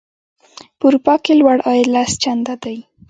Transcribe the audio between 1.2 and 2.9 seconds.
کې لوړ عاید لس چنده دی.